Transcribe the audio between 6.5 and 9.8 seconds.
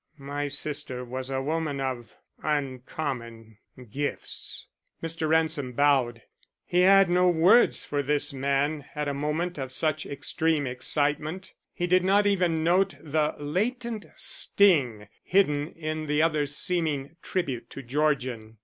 He had no words for this man at a moment of